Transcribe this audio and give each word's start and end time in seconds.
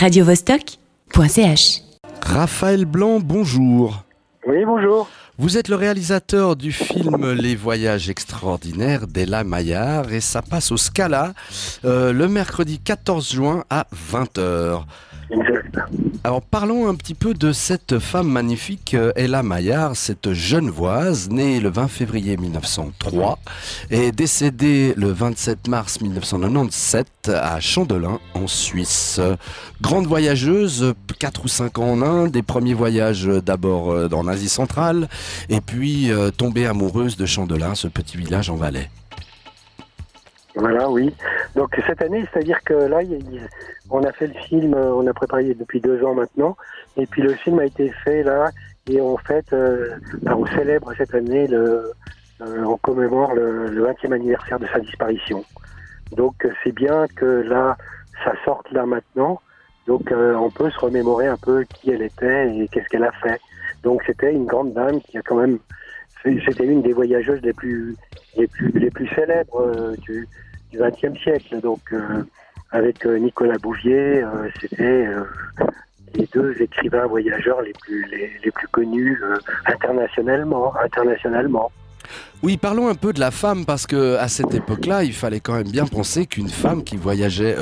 radiovostok.ch. 0.00 1.82
Raphaël 2.22 2.86
Blanc, 2.86 3.20
bonjour. 3.20 4.02
Oui, 4.46 4.64
bonjour. 4.64 5.10
Vous 5.36 5.58
êtes 5.58 5.68
le 5.68 5.76
réalisateur 5.76 6.56
du 6.56 6.72
film 6.72 7.32
Les 7.32 7.54
Voyages 7.54 8.08
extraordinaires 8.08 9.06
d'Ella 9.06 9.44
Maillard 9.44 10.10
et 10.10 10.22
ça 10.22 10.40
passe 10.40 10.72
au 10.72 10.78
Scala 10.78 11.34
euh, 11.84 12.14
le 12.14 12.28
mercredi 12.28 12.78
14 12.78 13.30
juin 13.30 13.64
à 13.68 13.86
20h. 13.94 14.84
Alors 16.22 16.42
parlons 16.42 16.88
un 16.88 16.94
petit 16.94 17.14
peu 17.14 17.34
de 17.34 17.52
cette 17.52 17.98
femme 17.98 18.28
magnifique, 18.28 18.94
euh, 18.94 19.12
Ella 19.16 19.42
Maillard, 19.42 19.96
cette 19.96 20.32
genevoise, 20.32 21.30
née 21.30 21.60
le 21.60 21.70
20 21.70 21.88
février 21.88 22.36
1903 22.36 23.38
et 23.90 24.12
décédée 24.12 24.92
le 24.96 25.10
27 25.12 25.68
mars 25.68 26.00
1997 26.00 27.30
à 27.34 27.58
Chandelin 27.60 28.18
en 28.34 28.46
Suisse. 28.46 29.20
Grande 29.80 30.06
voyageuse, 30.06 30.94
4 31.18 31.44
ou 31.44 31.48
5 31.48 31.78
ans 31.78 31.92
en 31.92 32.02
Inde, 32.02 32.30
des 32.32 32.42
premiers 32.42 32.74
voyages 32.74 33.26
d'abord 33.26 33.92
euh, 33.92 34.08
en 34.12 34.28
Asie 34.28 34.48
centrale 34.48 35.08
et 35.48 35.60
puis 35.60 36.10
euh, 36.10 36.30
tombée 36.30 36.66
amoureuse 36.66 37.16
de 37.16 37.26
Chandelin, 37.26 37.74
ce 37.74 37.88
petit 37.88 38.16
village 38.16 38.50
en 38.50 38.56
Valais. 38.56 38.90
Voilà, 40.54 40.90
oui. 40.90 41.14
Donc 41.56 41.80
cette 41.86 42.02
année, 42.02 42.24
c'est-à-dire 42.32 42.62
que 42.62 42.74
là, 42.74 43.00
on 43.90 44.02
a 44.04 44.12
fait 44.12 44.28
le 44.28 44.34
film, 44.34 44.74
euh, 44.74 44.94
on 44.94 45.06
a 45.06 45.12
préparé 45.12 45.54
depuis 45.54 45.80
deux 45.80 46.02
ans 46.04 46.14
maintenant, 46.14 46.56
et 46.96 47.06
puis 47.06 47.22
le 47.22 47.34
film 47.34 47.58
a 47.58 47.64
été 47.64 47.90
fait 48.04 48.22
là, 48.22 48.50
et 48.88 49.00
en 49.00 49.16
fait, 49.16 49.52
euh, 49.52 49.96
ben, 50.22 50.34
on 50.34 50.46
célèbre 50.46 50.92
cette 50.96 51.14
année, 51.14 51.46
le, 51.48 51.90
euh, 52.40 52.64
on 52.64 52.76
commémore 52.76 53.34
le, 53.34 53.66
le 53.66 53.84
20e 53.84 54.12
anniversaire 54.12 54.60
de 54.60 54.66
sa 54.66 54.78
disparition. 54.78 55.44
Donc 56.16 56.34
c'est 56.62 56.72
bien 56.72 57.06
que 57.16 57.24
là, 57.24 57.76
ça 58.24 58.32
sorte 58.44 58.70
là 58.70 58.86
maintenant, 58.86 59.40
donc 59.86 60.12
on 60.12 60.50
peut 60.50 60.70
se 60.70 60.78
remémorer 60.78 61.26
un 61.26 61.36
peu 61.36 61.64
qui 61.64 61.90
elle 61.90 62.02
était 62.02 62.56
et 62.56 62.68
qu'est-ce 62.68 62.88
qu'elle 62.88 63.04
a 63.04 63.12
fait. 63.12 63.40
Donc 63.82 64.02
c'était 64.06 64.32
une 64.32 64.46
grande 64.46 64.72
dame 64.72 65.00
qui 65.00 65.18
a 65.18 65.22
quand 65.22 65.36
même, 65.36 65.58
c'était 66.22 66.66
une 66.66 66.82
des 66.82 66.92
voyageuses 66.92 67.40
les 67.42 67.52
plus 67.52 67.96
les 68.36 68.46
plus 68.46 68.70
les 68.72 68.90
plus 68.90 69.08
célèbres 69.14 69.96
du 69.98 70.28
du 70.70 70.78
XXe 70.78 71.18
siècle. 71.20 71.60
Donc, 71.60 71.80
euh, 71.92 72.22
avec 72.70 73.04
euh, 73.06 73.18
Nicolas 73.18 73.58
Bouvier, 73.58 74.22
euh, 74.22 74.48
c'était 74.60 75.08
les 76.14 76.26
deux 76.32 76.60
écrivains 76.60 77.06
voyageurs 77.06 77.62
les 77.62 77.72
plus, 77.72 78.04
les, 78.10 78.30
les 78.44 78.50
plus 78.50 78.68
connus 78.68 79.20
internationalement, 79.66 80.74
internationalement. 80.76 81.70
Oui, 82.42 82.56
parlons 82.56 82.88
un 82.88 82.94
peu 82.94 83.12
de 83.12 83.20
la 83.20 83.30
femme 83.30 83.64
parce 83.66 83.86
que 83.86 84.16
à 84.16 84.28
cette 84.28 84.54
époque-là, 84.54 85.04
il 85.04 85.12
fallait 85.12 85.40
quand 85.40 85.52
même 85.54 85.68
bien 85.70 85.86
penser 85.86 86.26
qu'une 86.26 86.48
femme 86.48 86.82
qui 86.84 86.96
voyageait 86.96 87.54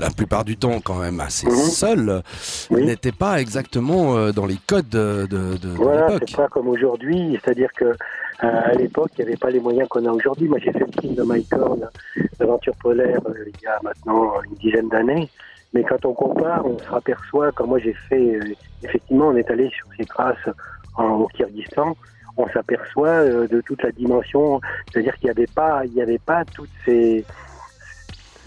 la 0.00 0.10
plupart 0.10 0.44
du 0.44 0.56
temps 0.56 0.80
quand 0.80 0.96
même 1.00 1.20
assez 1.20 1.46
Mhm. 1.46 1.52
seule 1.54 2.22
n'était 2.70 3.12
pas 3.12 3.40
exactement 3.40 4.30
dans 4.32 4.46
les 4.46 4.58
codes 4.66 4.88
de, 4.88 5.26
de, 5.28 5.56
de 5.58 5.68
Voilà, 5.68 6.06
l'époque. 6.08 6.22
c'est 6.28 6.36
pas 6.36 6.48
comme 6.48 6.68
aujourd'hui, 6.68 7.38
c'est-à-dire 7.44 7.70
que 7.76 7.94
à 8.38 8.72
l'époque, 8.74 9.10
il 9.16 9.22
n'y 9.24 9.28
avait 9.28 9.36
pas 9.38 9.50
les 9.50 9.60
moyens 9.60 9.88
qu'on 9.88 10.04
a 10.04 10.10
aujourd'hui. 10.10 10.46
Moi, 10.48 10.58
j'ai 10.62 10.70
fait 10.72 10.80
le 10.80 11.00
film 11.00 11.14
de 11.14 11.22
Mike 11.22 11.52
Horn, 11.54 11.88
l'aventure 12.38 12.74
polaire, 12.76 13.20
euh, 13.28 13.32
il 13.46 13.62
y 13.62 13.66
a 13.66 13.78
maintenant 13.82 14.32
une 14.46 14.54
dizaine 14.56 14.88
d'années. 14.90 15.30
Mais 15.72 15.82
quand 15.84 16.04
on 16.04 16.12
compare, 16.12 16.66
on 16.66 16.78
se 16.78 16.94
aperçoit, 16.94 17.50
quand 17.52 17.66
moi 17.66 17.78
j'ai 17.78 17.94
fait, 18.10 18.36
euh, 18.36 18.54
effectivement, 18.82 19.28
on 19.28 19.36
est 19.36 19.50
allé 19.50 19.70
sur 19.70 19.86
ces 19.96 20.04
traces 20.04 20.36
en, 20.96 21.04
au 21.20 21.28
Kyrgyzstan, 21.28 21.96
on 22.36 22.48
s'aperçoit 22.48 23.08
euh, 23.08 23.48
de 23.48 23.60
toute 23.60 23.82
la 23.82 23.92
dimension, 23.92 24.60
c'est-à-dire 24.90 25.14
qu'il 25.16 25.26
n'y 25.26 25.30
avait 25.30 25.46
pas, 25.46 25.84
il 25.84 25.92
n'y 25.92 26.02
avait 26.02 26.18
pas 26.18 26.44
toutes 26.44 26.70
ces 26.84 27.24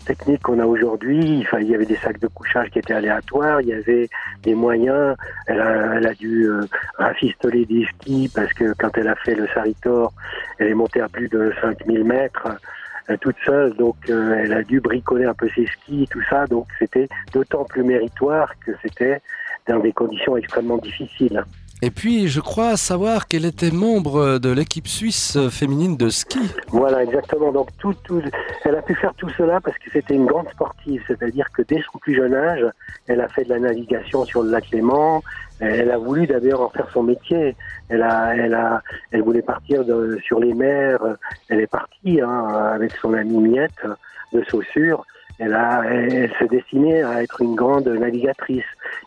techniques 0.05 0.41
qu'on 0.41 0.59
a 0.59 0.65
aujourd'hui. 0.65 1.45
Il 1.59 1.67
y 1.67 1.75
avait 1.75 1.85
des 1.85 1.97
sacs 1.97 2.19
de 2.19 2.27
couchage 2.27 2.69
qui 2.69 2.79
étaient 2.79 2.93
aléatoires, 2.93 3.61
il 3.61 3.67
y 3.67 3.73
avait 3.73 4.09
des 4.43 4.55
moyens. 4.55 5.15
Elle 5.47 5.59
a, 5.59 6.13
dû 6.13 6.45
euh, 6.45 6.61
rafistoler 6.97 7.65
des 7.65 7.85
skis 7.85 8.31
parce 8.33 8.51
que 8.53 8.73
quand 8.77 8.97
elle 8.97 9.07
a 9.07 9.15
fait 9.15 9.35
le 9.35 9.47
Saritor, 9.47 10.13
elle 10.57 10.67
est 10.67 10.73
montée 10.73 11.01
à 11.01 11.09
plus 11.09 11.29
de 11.29 11.53
5000 11.61 12.03
mètres 12.03 12.47
euh, 13.09 13.17
toute 13.17 13.35
seule, 13.45 13.75
donc 13.75 13.95
elle 14.07 14.53
a 14.53 14.63
dû 14.63 14.79
bricoler 14.79 15.25
un 15.25 15.33
peu 15.33 15.49
ses 15.55 15.65
skis, 15.65 16.07
tout 16.11 16.21
ça, 16.29 16.45
donc 16.45 16.67
c'était 16.77 17.07
d'autant 17.33 17.65
plus 17.65 17.83
méritoire 17.83 18.53
que 18.63 18.71
c'était 18.83 19.21
dans 19.67 19.79
des 19.79 19.91
conditions 19.91 20.37
extrêmement 20.37 20.77
difficiles. 20.77 21.43
Et 21.81 21.91
puis, 21.91 22.27
je 22.27 22.41
crois 22.41 22.75
savoir 22.75 23.27
qu'elle 23.27 23.45
était 23.45 23.71
membre 23.71 24.37
de 24.37 24.51
l'équipe 24.51 24.87
suisse 24.87 25.37
féminine 25.49 25.95
de 25.95 26.09
ski. 26.09 26.39
Voilà, 26.67 27.03
exactement. 27.03 27.53
Donc 27.53 27.69
tout, 27.77 27.93
tout, 28.03 28.21
elle 28.65 28.75
a 28.75 28.81
pu 28.81 28.95
faire 28.95 29.13
tout 29.13 29.29
cela 29.37 29.61
parce 29.61 29.77
que 29.77 29.89
c'était 29.93 30.13
une 30.13 30.25
grande 30.25 30.49
sportive, 30.49 31.01
c'est-à-dire 31.07 31.45
que 31.53 31.61
dès 31.61 31.81
son 31.89 31.97
plus 31.99 32.15
jeune 32.15 32.33
âge, 32.33 32.65
elle 33.07 33.21
a 33.21 33.29
fait 33.29 33.45
de 33.45 33.49
la 33.49 33.59
navigation 33.59 34.25
sur 34.25 34.43
le 34.43 34.51
lac 34.51 34.69
Léman. 34.71 35.21
Elle 35.61 35.91
a 35.91 35.97
voulu 35.97 36.27
d'ailleurs 36.27 36.61
en 36.61 36.69
faire 36.69 36.89
son 36.93 37.03
métier. 37.03 37.55
Elle 37.87 38.01
a, 38.01 38.35
elle 38.35 38.53
a, 38.53 38.81
elle 39.11 39.21
voulait 39.21 39.41
partir 39.41 39.83
sur 40.25 40.39
les 40.39 40.53
mers. 40.53 40.99
Elle 41.47 41.61
est 41.61 41.67
partie 41.67 42.19
hein, 42.19 42.47
avec 42.73 42.91
son 43.01 43.13
amie 43.13 43.37
Miette 43.37 43.85
de 44.33 44.43
Saussure. 44.49 45.05
Elle, 45.39 45.53
a, 45.53 45.83
elle, 45.85 46.31
s'est 46.37 46.47
destinée 46.47 47.01
à 47.01 47.23
être 47.23 47.41
une 47.41 47.55
grande 47.55 47.87
navigatrice. 47.87 48.65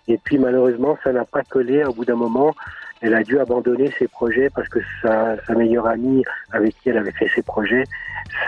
Et 0.09 0.19
puis 0.19 0.39
malheureusement, 0.39 0.99
ça 1.05 1.13
n'a 1.13 1.25
pas 1.25 1.43
collé. 1.43 1.85
Au 1.85 1.93
bout 1.93 2.05
d'un 2.05 2.17
moment, 2.17 2.55
elle 3.03 3.15
a 3.15 3.23
dû 3.23 3.39
abandonner 3.39 3.91
ses 3.99 4.09
projets 4.09 4.49
parce 4.51 4.69
que 4.69 4.81
sa, 5.03 5.37
sa 5.45 5.55
meilleure 5.55 5.87
amie 5.87 6.25
avec 6.53 6.75
qui 6.81 6.89
elle 6.89 6.99
avait 6.99 7.13
fait 7.13 7.29
ses 7.35 7.43
projets 7.43 7.85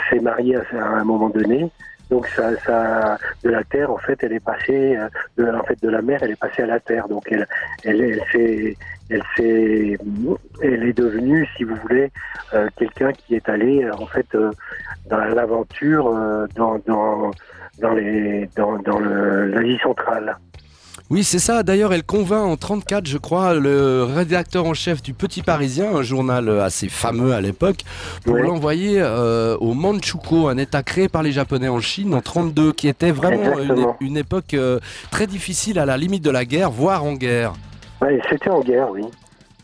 s'est 0.09 0.21
mariée 0.21 0.57
à, 0.57 0.63
à 0.79 1.01
un 1.01 1.05
moment 1.05 1.29
donné. 1.29 1.71
Donc 2.11 2.27
ça, 2.37 2.51
ça, 2.67 3.19
de 3.43 3.51
la 3.51 3.65
terre, 3.65 3.91
en 3.91 3.99
fait, 3.99 4.19
elle 4.23 4.33
est 4.33 4.45
passée, 4.45 4.97
euh, 4.97 5.09
de, 5.37 5.51
en 5.51 5.65
fait, 5.65 5.81
de 5.83 5.89
la 5.89 6.03
mer, 6.03 6.21
elle 6.23 6.33
est 6.33 6.41
passée 6.41 6.63
à 6.63 6.67
la 6.67 6.81
terre. 6.81 7.09
Donc 7.09 7.27
elle, 7.31 7.47
elle, 7.83 8.01
elle 8.01 8.23
s'est, 8.31 8.77
elle 9.11 9.23
s'est, 9.37 9.99
elle 10.63 10.85
est 10.85 10.93
devenue, 10.97 11.49
si 11.57 11.65
vous 11.65 11.77
voulez, 11.77 12.11
euh, 12.53 12.69
quelqu'un 12.77 13.13
qui 13.13 13.35
est 13.35 13.49
allé, 13.49 13.85
euh, 13.85 13.95
en 13.97 14.07
fait, 14.07 14.27
euh, 14.35 14.53
dans 15.09 15.19
l'aventure, 15.19 16.09
euh, 16.09 16.47
dans, 16.57 16.79
dans, 16.87 17.35
dans 17.81 17.95
les, 17.95 18.49
dans, 18.57 18.79
dans 18.79 18.99
l'Asie 18.99 19.79
centrale. 19.83 20.37
Oui, 21.11 21.23
c'est 21.23 21.39
ça. 21.39 21.63
D'ailleurs, 21.63 21.93
elle 21.93 22.03
convainc 22.03 22.47
en 22.47 22.57
34, 22.57 23.07
je 23.07 23.19
crois, 23.19 23.55
le 23.55 24.05
rédacteur 24.05 24.65
en 24.65 24.73
chef 24.73 25.03
du 25.03 25.13
Petit 25.13 25.43
Parisien, 25.43 25.95
un 25.95 26.03
journal 26.03 26.49
assez 26.61 26.89
fameux 26.89 27.35
à 27.35 27.43
l'époque, 27.43 27.81
pour 28.25 28.37
l'envoyer 28.37 29.01
euh, 29.01 29.57
au 29.59 29.75
Manchukuo, 29.75 30.49
un 30.49 30.57
état 30.57 30.83
créé 30.83 31.09
par 31.09 31.23
les 31.23 31.33
Japonais 31.33 31.69
en 31.69 31.81
Chine 31.81 32.15
en 32.15 32.23
32, 32.23 32.73
qui 32.73 32.89
était 32.89 33.11
vraiment 33.11 33.59
une, 34.01 34.17
époque 34.17 34.55
euh, 34.55 34.81
très 35.11 35.27
difficile 35.27 35.79
à 35.79 35.85
la 35.85 35.99
limite 35.99 36.25
de 36.25 36.31
la 36.31 36.47
guerre, 36.47 36.71
voire 36.71 37.05
en 37.05 37.13
guerre. 37.13 37.53
Ouais, 38.01 38.21
c'était 38.31 38.51
en 38.51 38.61
guerre, 38.61 38.91
oui. 38.91 39.03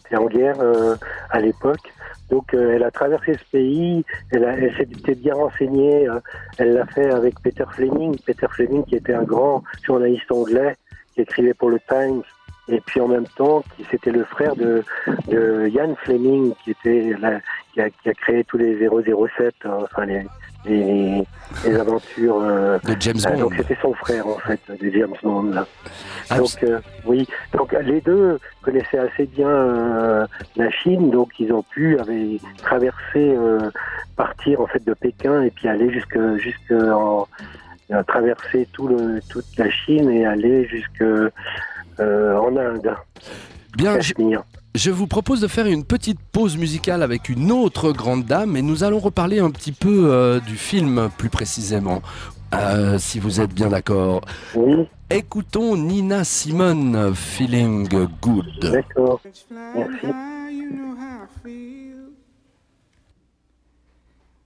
C'était 0.03 0.17
en 0.17 0.27
guerre 0.27 0.61
euh, 0.61 0.97
à 1.31 1.41
l'époque. 1.41 1.91
Donc 2.31 2.55
euh, 2.55 2.75
elle 2.75 2.85
a 2.85 2.91
traversé 2.91 3.35
ce 3.35 3.51
pays, 3.51 4.05
elle, 4.31 4.45
elle 4.45 4.75
s'était 4.77 5.17
bien 5.17 5.35
renseignée, 5.35 6.09
euh, 6.09 6.21
elle 6.59 6.75
l'a 6.75 6.87
fait 6.87 7.11
avec 7.11 7.41
Peter 7.41 7.65
Fleming, 7.73 8.17
Peter 8.25 8.47
Fleming 8.51 8.85
qui 8.85 8.97
était 8.97 9.15
un 9.15 9.25
grand 9.25 9.65
journaliste 9.83 10.31
anglais 10.31 10.77
qui 11.21 11.31
écrivait 11.31 11.55
pour 11.55 11.71
le 11.71 11.79
Times, 11.89 12.23
et 12.69 12.81
puis 12.81 13.01
en 13.01 13.09
même 13.09 13.27
temps 13.37 13.63
qui 13.77 13.85
c'était 13.91 14.13
le 14.13 14.25
frère 14.25 14.55
de, 14.57 14.83
de 15.29 15.69
Ian 15.69 15.95
Fleming 16.05 16.53
qui 16.65 16.71
était 16.71 17.15
la- 17.21 17.41
qui, 17.73 17.81
a, 17.81 17.91
qui 17.91 18.09
a 18.09 18.15
créé 18.15 18.45
tous 18.45 18.59
les 18.59 18.79
007, 18.79 19.55
euh, 19.67 19.69
enfin 19.85 20.07
les, 20.07 20.25
les, 20.67 21.23
les 21.65 21.75
aventures. 21.77 22.39
euh, 22.41 22.79
De 22.85 22.95
James 23.01 23.17
euh, 23.27 23.31
Bond. 23.33 23.41
donc 23.41 23.55
c'était 23.57 23.79
son 23.83 23.93
frère 23.95 24.27
en 24.27 24.39
fait, 24.39 24.61
de 24.81 24.91
James 24.91 25.15
Bond 25.23 25.51
là. 25.53 25.67
Abs- 26.31 26.39
Donc 26.39 26.63
euh, 26.65 26.79
oui, 27.07 27.27
donc 27.53 27.73
les 27.83 28.01
deux 28.01 28.39
connaissaient 28.63 28.99
assez 28.99 29.27
bien 29.27 29.49
la 30.57 30.71
Chine, 30.71 31.11
donc 31.11 31.31
ils 31.41 31.53
ont 31.53 31.63
pu 31.65 31.99
avaient 31.99 32.39
traversé, 32.59 33.35
partir 34.17 34.61
en 34.61 34.67
fait 34.67 34.85
de 34.85 34.95
Pékin 34.95 35.43
et 35.43 35.51
puis 35.51 35.67
aller 35.69 35.91
jusque 35.93 36.19
jusque 36.37 36.73
en 36.73 37.27
traverser 38.07 38.69
tout 38.73 38.89
le 38.89 39.21
toute 39.29 39.47
la 39.59 39.71
Chine 39.71 40.11
et 40.11 40.25
aller 40.25 40.67
jusque 40.67 41.03
euh, 42.01 42.37
en 42.37 42.57
Inde. 42.57 42.95
Bien, 43.77 43.99
je, 44.75 44.91
vous 44.91 45.07
propose 45.07 45.41
de 45.41 45.49
faire 45.49 45.67
une 45.67 45.85
petite 45.85 46.19
pause 46.33 46.57
musicale 46.57 47.03
avec 47.03 47.29
une 47.29 47.53
autre 47.53 47.93
grande 47.93 48.25
dame 48.25 48.57
et 48.57 48.63
nous 48.63 48.85
allons 48.85 48.99
reparler 48.99 49.39
un 49.39 49.51
petit 49.51 49.73
peu 49.73 50.11
euh, 50.11 50.41
du 50.41 50.57
film 50.57 51.11
plus 51.19 51.29
précisément. 51.29 52.03
Euh, 52.55 52.99
si 52.99 53.21
vous 53.21 53.41
êtes 53.41 53.55
bien 53.55 53.69
d'accord. 53.69 54.23
Oui, 54.55 54.89
Écoutons 55.09 55.77
Nina 55.77 56.25
Simone, 56.25 57.15
Feeling 57.15 57.89
Good. 58.21 58.71
d'accord. 58.73 59.21
Merci. 59.51 60.07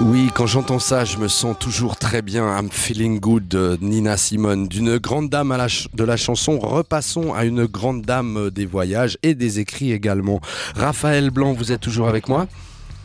Oui, 0.00 0.30
quand 0.34 0.46
j'entends 0.46 0.78
ça, 0.78 1.04
je 1.04 1.18
me 1.18 1.28
sens 1.28 1.54
toujours 1.58 1.96
très 1.96 2.22
bien. 2.22 2.58
I'm 2.58 2.70
feeling 2.70 3.20
good 3.20 3.46
de 3.48 3.76
Nina 3.82 4.16
Simone. 4.16 4.66
D'une 4.66 4.96
grande 4.96 5.28
dame 5.28 5.52
à 5.52 5.58
la 5.58 5.68
ch- 5.68 5.88
de 5.92 6.04
la 6.04 6.16
chanson, 6.16 6.58
repassons 6.58 7.34
à 7.34 7.44
une 7.44 7.66
grande 7.66 8.02
dame 8.02 8.48
des 8.50 8.64
voyages 8.64 9.18
et 9.22 9.34
des 9.34 9.58
écrits 9.60 9.92
également. 9.92 10.40
Raphaël 10.74 11.30
Blanc, 11.30 11.52
vous 11.52 11.70
êtes 11.70 11.82
toujours 11.82 12.08
avec 12.08 12.28
moi? 12.28 12.46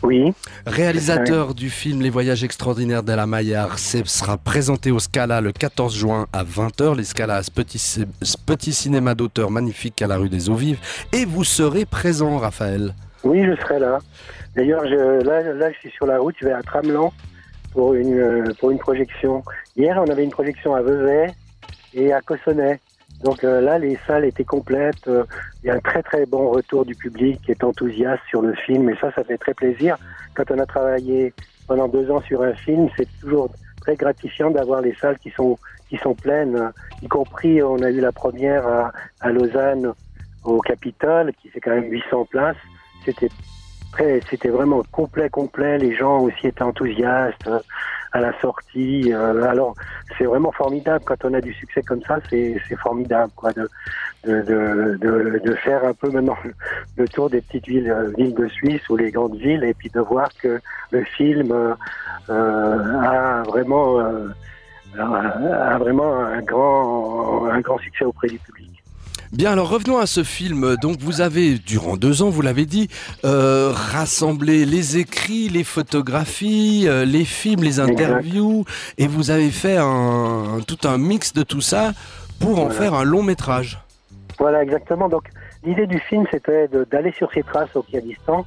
Oui, 0.02 0.32
Réalisateur 0.66 1.54
du 1.54 1.68
film 1.68 2.00
Les 2.00 2.10
Voyages 2.10 2.44
extraordinaires 2.44 3.02
d'Ella 3.02 3.26
Maillard, 3.26 3.78
sera 3.78 4.36
présenté 4.38 4.90
au 4.90 4.98
Scala 4.98 5.40
le 5.40 5.52
14 5.52 5.94
juin 5.96 6.26
à 6.32 6.44
20h. 6.44 6.96
Les 6.96 7.04
Scala, 7.04 7.42
ce 7.42 7.50
petit, 7.50 7.78
ce 7.78 8.00
petit 8.46 8.72
cinéma 8.72 9.14
d'auteur 9.14 9.50
magnifique 9.50 10.00
à 10.02 10.06
la 10.06 10.16
rue 10.16 10.28
des 10.28 10.48
Eaux 10.48 10.54
Vives. 10.54 10.78
Et 11.12 11.24
vous 11.24 11.44
serez 11.44 11.84
présent, 11.86 12.38
Raphaël. 12.38 12.94
Oui, 13.26 13.44
je 13.44 13.54
serai 13.60 13.78
là. 13.78 13.98
D'ailleurs, 14.54 14.84
là, 14.84 15.42
là, 15.42 15.72
je 15.72 15.78
suis 15.78 15.90
sur 15.90 16.06
la 16.06 16.18
route, 16.18 16.34
je 16.40 16.46
vais 16.46 16.52
à 16.52 16.62
Tramelan 16.62 17.12
pour 17.72 17.94
une, 17.94 18.18
euh, 18.18 18.52
pour 18.58 18.70
une 18.70 18.78
projection. 18.78 19.42
Hier, 19.76 20.00
on 20.02 20.10
avait 20.10 20.24
une 20.24 20.30
projection 20.30 20.74
à 20.74 20.82
Vevey 20.82 21.26
et 21.94 22.12
à 22.12 22.20
Cossonay. 22.20 22.80
Donc 23.22 23.44
euh, 23.44 23.60
là, 23.60 23.78
les 23.78 23.98
salles 24.06 24.24
étaient 24.24 24.44
complètes. 24.44 25.08
Euh, 25.08 25.24
Il 25.62 25.66
y 25.66 25.70
a 25.70 25.74
un 25.74 25.80
très 25.80 26.02
très 26.02 26.26
bon 26.26 26.50
retour 26.50 26.84
du 26.84 26.94
public 26.94 27.40
qui 27.42 27.50
est 27.50 27.64
enthousiaste 27.64 28.22
sur 28.28 28.42
le 28.42 28.54
film. 28.54 28.88
Et 28.90 28.96
ça, 28.96 29.12
ça 29.12 29.24
fait 29.24 29.38
très 29.38 29.54
plaisir. 29.54 29.96
Quand 30.34 30.50
on 30.50 30.58
a 30.58 30.66
travaillé 30.66 31.32
pendant 31.66 31.88
deux 31.88 32.10
ans 32.10 32.20
sur 32.22 32.42
un 32.42 32.54
film, 32.54 32.88
c'est 32.96 33.08
toujours 33.20 33.50
très 33.80 33.96
gratifiant 33.96 34.50
d'avoir 34.50 34.80
les 34.80 34.94
salles 34.94 35.18
qui 35.18 35.30
sont 35.30 35.58
qui 35.88 35.96
sont 35.98 36.14
pleines. 36.14 36.72
Y 37.02 37.08
compris, 37.08 37.62
on 37.62 37.80
a 37.82 37.90
eu 37.90 38.00
la 38.00 38.12
première 38.12 38.66
à, 38.66 38.92
à 39.20 39.30
Lausanne 39.30 39.92
au 40.44 40.60
Capitole, 40.60 41.32
qui 41.40 41.48
fait 41.48 41.60
quand 41.60 41.70
même 41.72 41.90
800 41.90 42.26
places. 42.26 42.56
C'était 43.06 43.30
c'était 44.30 44.48
vraiment 44.48 44.82
complet, 44.92 45.28
complet. 45.30 45.78
Les 45.78 45.94
gens 45.94 46.20
aussi 46.20 46.46
étaient 46.46 46.62
enthousiastes 46.62 47.46
euh, 47.46 47.58
à 48.12 48.20
la 48.20 48.38
sortie. 48.40 49.12
Euh, 49.12 49.42
alors, 49.44 49.74
c'est 50.16 50.24
vraiment 50.24 50.52
formidable 50.52 51.04
quand 51.04 51.24
on 51.24 51.34
a 51.34 51.40
du 51.40 51.52
succès 51.54 51.82
comme 51.82 52.02
ça. 52.02 52.18
C'est, 52.28 52.60
c'est 52.68 52.76
formidable, 52.76 53.32
quoi, 53.36 53.52
de, 53.52 53.68
de, 54.24 55.38
de, 55.42 55.54
faire 55.54 55.84
un 55.84 55.94
peu 55.94 56.10
maintenant 56.10 56.36
le 56.96 57.08
tour 57.08 57.30
des 57.30 57.40
petites 57.40 57.66
villes, 57.66 57.90
euh, 57.90 58.12
villes 58.16 58.34
de 58.34 58.48
Suisse 58.48 58.86
ou 58.88 58.96
les 58.96 59.10
grandes 59.10 59.36
villes, 59.36 59.64
et 59.64 59.74
puis 59.74 59.88
de 59.90 60.00
voir 60.00 60.28
que 60.42 60.60
le 60.90 61.04
film 61.04 61.52
a 62.28 63.42
vraiment, 63.46 63.98
a 64.98 65.78
vraiment 65.78 66.18
un 66.20 66.42
grand, 66.42 67.46
un 67.46 67.60
grand 67.60 67.78
succès 67.78 68.04
auprès 68.04 68.28
du 68.28 68.38
public. 68.38 68.75
Bien, 69.32 69.52
alors 69.52 69.68
revenons 69.68 69.98
à 69.98 70.06
ce 70.06 70.22
film. 70.22 70.76
Donc, 70.76 70.98
vous 71.00 71.20
avez, 71.20 71.58
durant 71.58 71.96
deux 71.96 72.22
ans, 72.22 72.30
vous 72.30 72.42
l'avez 72.42 72.64
dit, 72.64 72.88
euh, 73.24 73.70
rassemblé 73.72 74.64
les 74.64 74.98
écrits, 74.98 75.48
les 75.48 75.64
photographies, 75.64 76.84
euh, 76.86 77.04
les 77.04 77.24
films, 77.24 77.62
les 77.62 77.80
interviews, 77.80 78.64
et 78.98 79.06
vous 79.06 79.30
avez 79.30 79.50
fait 79.50 79.76
un, 79.78 80.60
tout 80.66 80.86
un 80.88 80.98
mix 80.98 81.32
de 81.32 81.42
tout 81.42 81.60
ça 81.60 81.92
pour 82.40 82.60
en 82.60 82.70
faire 82.70 82.94
un 82.94 83.04
long 83.04 83.22
métrage. 83.22 83.78
Voilà, 84.38 84.62
exactement. 84.62 85.08
Donc, 85.08 85.24
l'idée 85.64 85.86
du 85.86 85.98
film, 85.98 86.24
c'était 86.30 86.68
d'aller 86.90 87.12
sur 87.12 87.32
ses 87.32 87.42
traces 87.42 87.74
au 87.74 87.82
Kyrgyzstan. 87.82 88.46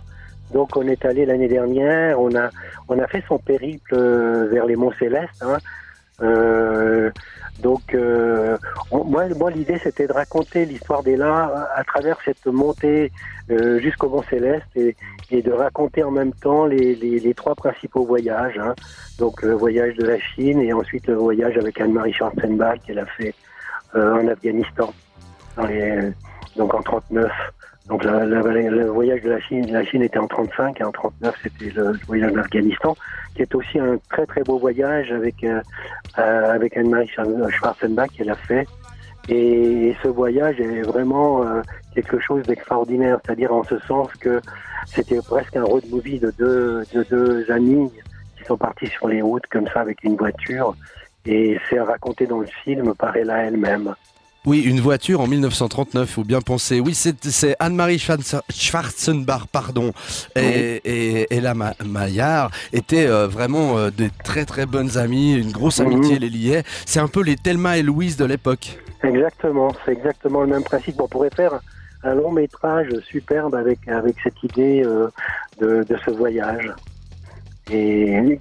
Donc, 0.54 0.76
on 0.78 0.88
est 0.88 1.06
allé 1.06 1.26
l'année 1.26 1.48
dernière, 1.48 2.20
on 2.20 2.34
a, 2.36 2.50
on 2.88 2.98
a 2.98 3.08
fait 3.08 3.24
son 3.28 3.38
périple 3.38 3.94
euh, 3.96 4.48
vers 4.52 4.66
les 4.66 4.76
Monts 4.76 4.94
Célestes. 4.98 5.42
hein. 5.42 5.58
Euh, 6.22 7.10
donc, 7.62 7.94
euh, 7.94 8.58
on- 8.92 9.04
moi, 9.04 9.28
moi 9.38 9.52
l'idée, 9.52 9.80
c'était 9.84 10.08
de 10.08 10.14
raconter 10.14 10.66
l'histoire 10.66 11.04
d'Ella 11.04 11.68
à 11.76 11.84
travers 11.84 12.18
cette 12.24 12.46
montée 12.46 13.12
euh, 13.52 13.80
jusqu'au 13.80 14.10
Mont 14.10 14.24
Céleste 14.30 14.68
et, 14.76 14.96
et 15.32 15.42
de 15.42 15.52
raconter 15.52 16.04
en 16.04 16.12
même 16.12 16.34
temps 16.34 16.66
les, 16.66 16.96
les, 16.96 17.20
les 17.20 17.34
trois 17.34 17.56
principaux 17.56 18.06
voyages. 18.06 18.58
hein. 18.60 18.74
Donc, 19.18 19.42
le 19.42 19.54
voyage 19.54 19.96
de 19.96 20.06
la 20.06 20.20
Chine 20.20 20.62
et 20.62 20.72
ensuite 20.74 21.08
le 21.08 21.16
voyage 21.16 21.58
avec 21.58 21.80
Anne-Marie 21.82 22.14
Schwarzenbach 22.14 22.80
qu'elle 22.86 23.00
a 23.00 23.06
fait 23.06 23.34
en 23.96 24.28
Afghanistan 24.28 24.94
dans 25.58 25.66
les, 25.66 26.12
donc 26.56 26.74
en 26.74 26.82
39. 26.82 27.32
Donc 27.90 28.04
le 28.04 28.86
voyage 28.86 29.24
de 29.24 29.32
la 29.32 29.40
Chine, 29.40 29.66
la 29.72 29.84
Chine 29.84 30.04
était 30.04 30.20
en 30.20 30.28
35 30.28 30.80
et 30.80 30.84
en 30.84 30.92
39 30.92 31.36
c'était 31.42 31.72
le, 31.72 31.94
voyage 32.06 32.32
d'Afghanistan, 32.34 32.96
qui 33.36 33.42
est 33.42 33.56
aussi 33.56 33.80
un 33.80 33.98
très 34.12 34.28
très 34.28 34.44
beau 34.44 34.60
voyage 34.60 35.12
avec 35.12 35.44
euh, 35.44 35.60
euh, 36.20 36.54
avec 36.54 36.78
Anne-Marie 36.78 37.08
Schwar- 37.08 37.50
Schwarzenbach 37.50 38.10
qu'elle 38.16 38.30
a 38.30 38.36
fait. 38.36 38.68
Et, 39.28 39.96
ce 40.04 40.08
voyage 40.08 40.60
est 40.60 40.82
vraiment 40.82 41.44
euh, 41.44 41.62
quelque 41.96 42.20
chose 42.20 42.44
d'extraordinaire, 42.44 43.20
c'est-à-dire 43.26 43.52
en 43.52 43.64
ce 43.64 43.80
sens 43.80 44.14
que 44.20 44.40
c'était 44.86 45.20
presque 45.28 45.56
un 45.56 45.64
road 45.64 45.84
movie 45.90 46.20
de 46.20 46.32
deux 46.38 46.84
de 46.94 47.04
deux 47.10 47.52
amis 47.52 47.92
qui 48.38 48.44
sont 48.46 48.58
partis 48.58 48.88
sur 48.88 49.08
les 49.08 49.24
routes 49.24 49.48
comme 49.48 49.68
ça 49.68 49.82
avec 49.82 50.04
une 50.04 50.16
voiture. 50.16 50.76
Et 51.26 51.60
c'est 51.70 51.80
raconté 51.80 52.28
dans 52.28 52.40
le 52.40 52.48
film 52.64 52.94
par 52.94 53.16
Ella 53.16 53.46
elle-même. 53.46 53.96
Oui, 54.46 54.62
une 54.62 54.80
voiture 54.80 55.20
en 55.20 55.28
1939, 55.28 56.10
faut 56.10 56.24
bien 56.24 56.40
penser. 56.40 56.80
Oui, 56.80 56.94
c'est 56.96 57.56
Anne-Marie 57.60 58.00
Schwarzenbach, 58.00 59.48
pardon, 59.52 59.92
et, 60.36 60.82
et, 60.86 61.36
et 61.36 61.42
la 61.42 61.54
Maillard 61.54 62.50
étaient 62.72 63.08
euh, 63.08 63.28
vraiment 63.28 63.78
euh, 63.78 63.90
des 63.92 64.10
très 64.24 64.46
très 64.46 64.66
bonnes 64.66 64.98
amies, 64.98 65.34
une 65.34 65.52
grosse 65.52 65.82
amitié 65.82 66.20
les 66.20 66.30
liait. 66.30 66.64
C'est 66.86 67.02
un 67.02 67.10
peu 67.10 67.22
les 67.22 67.36
Thelma 67.36 67.78
et 67.78 67.84
Louise 67.84 68.16
de 68.16 68.26
l'époque. 68.26 68.80
Exactement, 69.04 69.74
c'est 69.86 69.92
exactement 69.92 70.42
le 70.42 70.48
même 70.48 70.64
principe. 70.64 71.02
On 71.02 71.08
pourrait 71.08 71.30
faire 71.36 71.60
un 72.04 72.16
long 72.16 72.32
métrage 72.32 72.88
superbe 73.10 73.56
avec 73.56 73.88
avec 73.88 74.16
cette 74.24 74.42
idée 74.44 74.84
euh, 74.86 75.10
de, 75.60 75.84
de, 75.84 75.98
ce 76.06 76.12
voyage. 76.12 76.72
Et, 77.72 78.40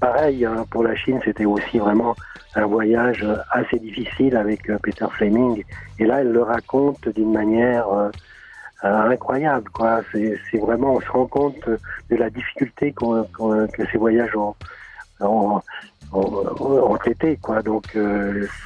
pareil, 0.00 0.44
hein, 0.44 0.64
pour 0.70 0.82
la 0.82 0.94
Chine, 0.94 1.20
c'était 1.24 1.44
aussi 1.44 1.78
vraiment 1.78 2.14
un 2.54 2.66
voyage 2.66 3.24
assez 3.50 3.78
difficile 3.78 4.36
avec 4.36 4.68
euh, 4.68 4.78
Peter 4.82 5.06
Fleming. 5.12 5.62
Et 5.98 6.04
là, 6.04 6.20
elle 6.20 6.32
le 6.32 6.42
raconte 6.42 7.08
d'une 7.08 7.32
manière 7.32 7.88
euh, 7.88 8.10
euh, 8.84 9.10
incroyable. 9.10 9.68
Quoi. 9.70 10.00
C'est, 10.12 10.58
vraiment, 10.58 10.94
on 10.94 11.00
se 11.00 11.10
rend 11.10 11.26
compte 11.26 11.68
de 11.68 12.16
la 12.16 12.28
difficulté 12.28 12.92
que 12.92 13.86
ces 13.92 13.98
voyages 13.98 14.34
ont, 14.36 14.54
ont, 15.20 16.96
été. 17.06 17.36
Quoi. 17.36 17.62
Donc, 17.62 17.84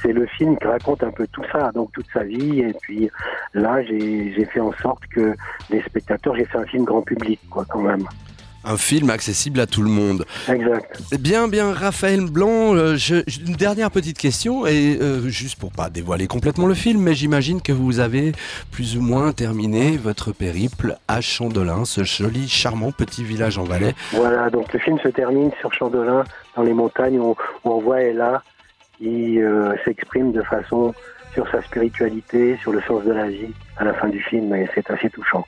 c'est 0.01 0.13
le 0.13 0.25
film 0.25 0.57
qui 0.57 0.65
raconte 0.65 1.03
un 1.03 1.11
peu 1.11 1.27
tout 1.27 1.43
ça, 1.51 1.71
donc 1.71 1.91
toute 1.91 2.07
sa 2.11 2.23
vie. 2.23 2.61
Et 2.61 2.73
puis 2.81 3.09
là, 3.53 3.83
j'ai 3.83 4.45
fait 4.51 4.61
en 4.61 4.73
sorte 4.73 5.05
que 5.07 5.35
les 5.69 5.81
spectateurs, 5.83 6.35
j'ai 6.35 6.45
fait 6.45 6.57
un 6.57 6.65
film 6.65 6.85
grand 6.85 7.01
public, 7.01 7.39
quoi, 7.49 7.65
quand 7.69 7.81
même 7.81 8.05
un 8.65 8.77
film 8.77 9.09
accessible 9.09 9.59
à 9.59 9.67
tout 9.67 9.81
le 9.81 9.89
monde. 9.89 10.25
Exact. 10.49 11.01
Bien, 11.19 11.47
bien, 11.47 11.73
Raphaël 11.73 12.25
Blanc, 12.25 12.75
euh, 12.75 12.97
une 13.45 13.55
dernière 13.55 13.91
petite 13.91 14.17
question, 14.17 14.65
et 14.65 14.97
euh, 15.01 15.27
juste 15.27 15.59
pour 15.59 15.71
pas 15.71 15.89
dévoiler 15.89 16.27
complètement 16.27 16.67
le 16.67 16.73
film, 16.73 17.01
mais 17.01 17.13
j'imagine 17.13 17.61
que 17.61 17.71
vous 17.71 17.99
avez 17.99 18.33
plus 18.71 18.97
ou 18.97 19.01
moins 19.01 19.31
terminé 19.31 19.97
votre 19.97 20.31
périple 20.31 20.97
à 21.07 21.21
Chandelin, 21.21 21.85
ce 21.85 22.03
joli, 22.03 22.47
charmant 22.47 22.91
petit 22.91 23.23
village 23.23 23.57
en 23.57 23.63
Valais. 23.63 23.93
Voilà, 24.11 24.49
donc 24.49 24.73
le 24.73 24.79
film 24.79 24.99
se 24.99 25.09
termine 25.09 25.51
sur 25.59 25.73
Chandelin, 25.73 26.23
dans 26.55 26.63
les 26.63 26.73
montagnes, 26.73 27.19
où, 27.19 27.35
on 27.63 27.79
voit 27.79 28.01
Ella 28.01 28.43
qui 28.97 29.41
euh, 29.41 29.73
s'exprime 29.83 30.31
de 30.31 30.41
façon 30.41 30.93
sur 31.33 31.49
sa 31.51 31.61
spiritualité, 31.61 32.57
sur 32.61 32.71
le 32.71 32.81
sens 32.81 33.03
de 33.03 33.11
la 33.11 33.27
vie 33.27 33.53
à 33.77 33.83
la 33.83 33.93
fin 33.93 34.07
du 34.07 34.21
film, 34.21 34.55
et 34.55 34.69
c'est 34.73 34.89
assez 34.89 35.09
touchant. 35.09 35.45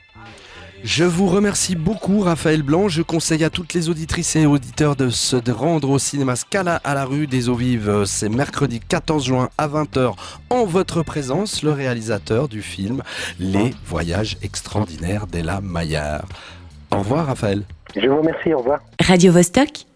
Je 0.84 1.04
vous 1.04 1.26
remercie 1.26 1.74
beaucoup, 1.74 2.20
Raphaël 2.20 2.62
Blanc. 2.62 2.88
Je 2.88 3.02
conseille 3.02 3.44
à 3.44 3.50
toutes 3.50 3.74
les 3.74 3.88
auditrices 3.88 4.36
et 4.36 4.46
auditeurs 4.46 4.96
de 4.96 5.10
se 5.10 5.36
rendre 5.50 5.90
au 5.90 5.98
cinéma 5.98 6.36
Scala 6.36 6.76
à 6.84 6.94
la 6.94 7.04
rue 7.04 7.26
des 7.26 7.48
Eaux 7.48 7.54
Vives. 7.54 8.04
C'est 8.04 8.28
mercredi 8.28 8.80
14 8.80 9.24
juin 9.24 9.50
à 9.58 9.68
20h 9.68 10.14
en 10.50 10.64
votre 10.64 11.02
présence, 11.02 11.62
le 11.62 11.72
réalisateur 11.72 12.48
du 12.48 12.62
film 12.62 13.02
Les 13.40 13.74
Voyages 13.86 14.36
extraordinaires 14.42 15.26
d'Ella 15.26 15.60
Maillard. 15.60 16.26
Au 16.92 16.98
revoir, 16.98 17.26
Raphaël. 17.26 17.64
Je 17.94 18.06
vous 18.06 18.18
remercie, 18.18 18.54
au 18.54 18.58
revoir. 18.58 18.80
Radio 19.00 19.32
-Vostok 19.32 19.86